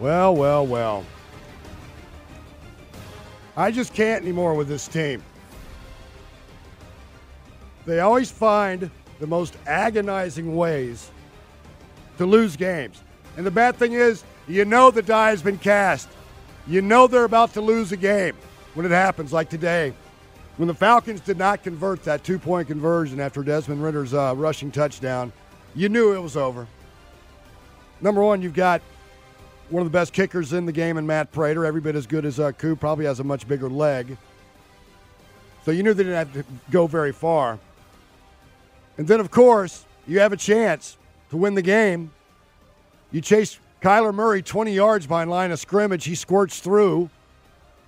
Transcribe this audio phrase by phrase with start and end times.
[0.00, 1.04] Well, well, well.
[3.56, 5.22] I just can't anymore with this team.
[7.84, 11.10] They always find the most agonizing ways
[12.18, 13.02] to lose games.
[13.36, 16.08] And the bad thing is, you know the die has been cast.
[16.68, 18.36] You know they're about to lose a game
[18.74, 19.92] when it happens, like today.
[20.58, 24.70] When the Falcons did not convert that two point conversion after Desmond Ridder's uh, rushing
[24.70, 25.32] touchdown,
[25.74, 26.66] you knew it was over.
[28.00, 28.82] Number one, you've got
[29.70, 32.24] one of the best kickers in the game and Matt Prater, every bit as good
[32.24, 34.16] as uh, Koo, probably has a much bigger leg.
[35.64, 37.58] So you knew they didn't have to go very far.
[38.96, 40.96] And then, of course, you have a chance
[41.30, 42.10] to win the game.
[43.12, 46.04] You chase Kyler Murray 20 yards behind line of scrimmage.
[46.04, 47.10] He squirts through,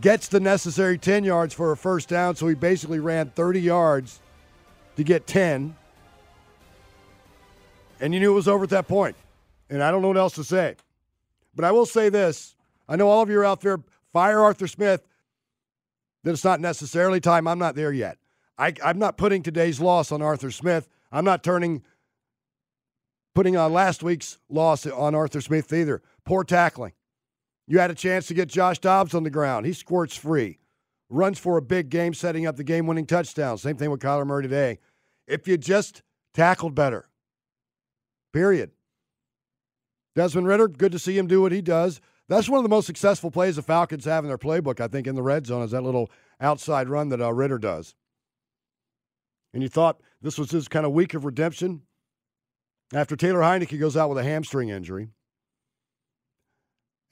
[0.00, 4.20] gets the necessary 10 yards for a first down, so he basically ran 30 yards
[4.96, 5.74] to get 10.
[8.00, 9.16] And you knew it was over at that point.
[9.68, 10.76] And I don't know what else to say.
[11.54, 12.56] But I will say this
[12.88, 13.78] I know all of you are out there,
[14.12, 15.06] fire Arthur Smith,
[16.24, 17.46] that it's not necessarily time.
[17.46, 18.18] I'm not there yet.
[18.58, 20.88] I, I'm not putting today's loss on Arthur Smith.
[21.10, 21.82] I'm not turning,
[23.34, 26.02] putting on last week's loss on Arthur Smith either.
[26.24, 26.92] Poor tackling.
[27.66, 29.66] You had a chance to get Josh Dobbs on the ground.
[29.66, 30.58] He squirts free,
[31.08, 33.58] runs for a big game, setting up the game winning touchdown.
[33.58, 34.78] Same thing with Kyler Murray today.
[35.26, 36.02] If you just
[36.34, 37.08] tackled better,
[38.32, 38.70] period.
[40.14, 42.00] Desmond Ridder, good to see him do what he does.
[42.28, 45.06] That's one of the most successful plays the Falcons have in their playbook, I think,
[45.06, 47.94] in the red zone, is that little outside run that uh, Ridder does.
[49.52, 51.82] And you thought this was his kind of week of redemption
[52.92, 55.08] after Taylor Heinicke goes out with a hamstring injury.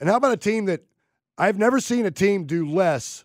[0.01, 0.83] And how about a team that
[1.37, 3.25] I've never seen a team do less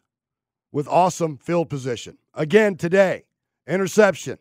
[0.71, 2.17] with awesome field position?
[2.33, 3.25] Again, today,
[3.65, 4.38] interception.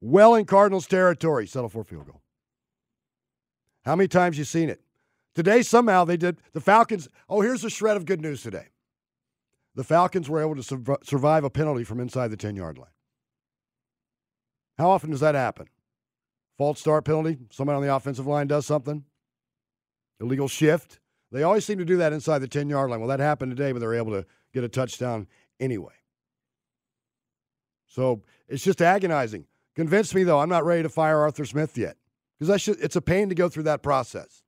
[0.00, 2.22] Well in Cardinals territory, settle for field goal.
[3.84, 4.82] How many times you seen it?
[5.34, 6.38] Today, somehow they did.
[6.52, 7.08] The Falcons.
[7.28, 8.66] Oh, here's a shred of good news today.
[9.74, 12.90] The Falcons were able to survive a penalty from inside the 10 yard line.
[14.76, 15.66] How often does that happen?
[16.58, 19.04] False start penalty, somebody on the offensive line does something,
[20.20, 20.98] illegal shift.
[21.32, 23.00] They always seem to do that inside the 10 yard line.
[23.00, 25.28] Well, that happened today, but they're able to get a touchdown
[25.60, 25.94] anyway.
[27.86, 29.46] So it's just agonizing.
[29.76, 31.96] Convince me, though, I'm not ready to fire Arthur Smith yet
[32.40, 32.78] because I should.
[32.80, 34.42] it's a pain to go through that process.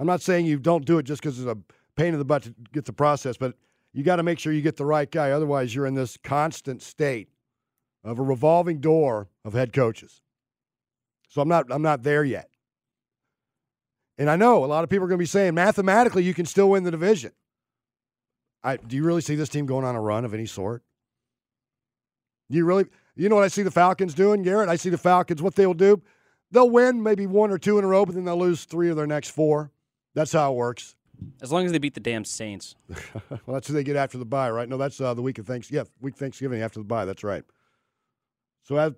[0.00, 1.56] I'm not saying you don't do it just because it's a
[1.94, 3.54] pain in the butt to get the process, but
[3.92, 5.30] you got to make sure you get the right guy.
[5.30, 7.28] Otherwise, you're in this constant state
[8.02, 10.20] of a revolving door of head coaches.
[11.28, 12.48] So I'm not I'm not there yet.
[14.18, 16.44] And I know a lot of people are going to be saying mathematically you can
[16.44, 17.32] still win the division.
[18.64, 20.82] I, do you really see this team going on a run of any sort?
[22.50, 22.86] Do you really
[23.16, 24.68] you know what I see the Falcons doing, Garrett?
[24.68, 26.02] I see the Falcons, what they'll do,
[26.50, 28.96] they'll win maybe one or two in a row, but then they'll lose three of
[28.96, 29.70] their next four.
[30.14, 30.94] That's how it works.
[31.40, 32.74] As long as they beat the damn Saints.
[32.88, 34.68] well, that's who they get after the bye, right?
[34.68, 35.86] No, that's uh, the week of Thanksgiving.
[35.86, 37.04] Yeah, week Thanksgiving after the bye.
[37.04, 37.44] That's right.
[38.62, 38.92] So as,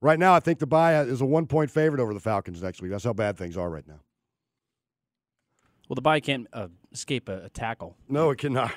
[0.00, 2.80] right now, I think the bye is a one point favorite over the Falcons next
[2.82, 2.90] week.
[2.90, 4.00] That's how bad things are right now.
[5.88, 7.96] Well, the bye can't uh, escape a, a tackle.
[8.08, 8.72] No, it cannot.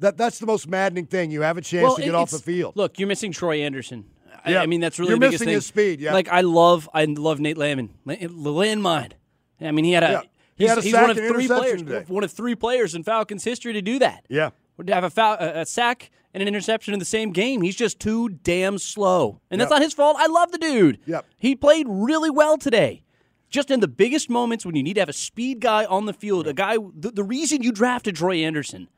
[0.00, 1.30] That that's the most maddening thing.
[1.30, 2.74] You have a chance well, to get off the field.
[2.74, 4.06] Look, you're missing Troy Andersen.
[4.46, 4.60] Yeah.
[4.60, 5.54] I, I mean, that's really you're the biggest missing thing.
[5.54, 6.00] his speed.
[6.00, 7.90] Yeah, like I love, I love Nate Landman.
[8.06, 9.12] The landmine.
[9.60, 10.10] I mean, he had a.
[10.10, 10.20] Yeah.
[10.56, 11.82] He he's, had a he's sack one of three players.
[11.82, 12.04] Today.
[12.08, 14.24] One of three players in Falcons history to do that.
[14.28, 14.50] Yeah,
[14.84, 17.60] to have a, foul, a, sack and an interception in the same game.
[17.60, 19.76] He's just too damn slow, and that's yep.
[19.76, 20.16] not his fault.
[20.18, 20.98] I love the dude.
[21.06, 21.26] Yep.
[21.38, 23.02] He played really well today.
[23.50, 26.12] Just in the biggest moments when you need to have a speed guy on the
[26.12, 26.76] field, a guy.
[26.94, 28.88] The, the reason you drafted Troy Andersen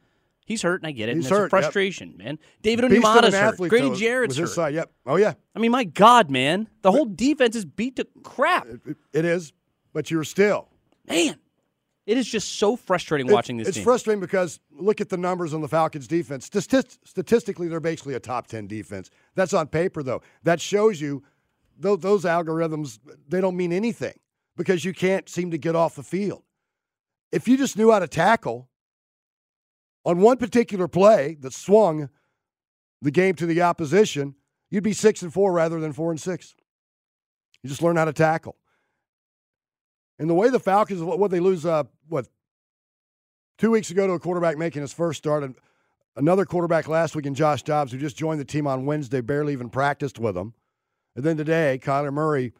[0.52, 1.16] He's hurt, and I get it.
[1.16, 1.49] He's and hurt.
[1.49, 2.19] frustration, yep.
[2.19, 2.38] man.
[2.60, 3.54] David Onyemata's hurt.
[3.54, 4.49] Athlete, Grady though, Jarrett's hurt.
[4.49, 4.75] Side.
[4.75, 4.93] Yep.
[5.06, 5.32] Oh yeah.
[5.56, 8.66] I mean, my God, man, the whole defense is beat to crap.
[8.66, 9.54] It, it is,
[9.94, 10.69] but you're still
[11.08, 11.37] man.
[12.04, 13.69] It is just so frustrating it, watching this.
[13.69, 13.84] It's team.
[13.84, 16.44] frustrating because look at the numbers on the Falcons' defense.
[16.44, 19.08] Statist- statistically, they're basically a top ten defense.
[19.37, 20.20] That's on paper, though.
[20.43, 21.22] That shows you
[21.78, 22.99] those, those algorithms.
[23.28, 24.19] They don't mean anything
[24.56, 26.43] because you can't seem to get off the field.
[27.31, 28.69] If you just knew how to tackle
[30.04, 32.08] on one particular play that swung
[33.00, 34.34] the game to the opposition,
[34.70, 36.54] you'd be six and four rather than four and six.
[37.62, 38.56] You just learn how to tackle.
[40.19, 42.28] And the way the Falcons, what they lose, uh, what,
[43.58, 45.54] two weeks ago to a quarterback making his first start, and
[46.16, 49.52] another quarterback last week in Josh Dobbs, who just joined the team on Wednesday, barely
[49.52, 50.54] even practiced with them.
[51.16, 52.52] And then today, Kyler Murray,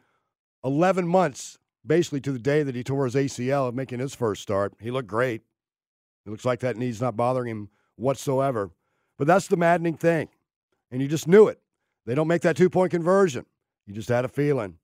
[0.63, 4.41] 11 months basically to the day that he tore his ACL of making his first
[4.41, 4.73] start.
[4.79, 5.41] He looked great.
[6.25, 8.71] It looks like that knee's not bothering him whatsoever.
[9.17, 10.29] But that's the maddening thing.
[10.91, 11.59] And you just knew it.
[12.05, 13.45] They don't make that two point conversion.
[13.85, 14.77] You just had a feeling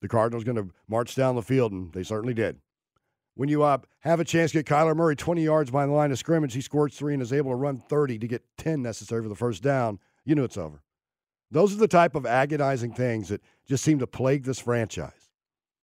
[0.00, 2.58] the Cardinals going to march down the field, and they certainly did.
[3.34, 6.10] When you uh, have a chance to get Kyler Murray 20 yards behind the line
[6.10, 9.22] of scrimmage, he scores three and is able to run 30 to get 10 necessary
[9.22, 10.82] for the first down, you knew it's over.
[11.50, 15.27] Those are the type of agonizing things that just seem to plague this franchise.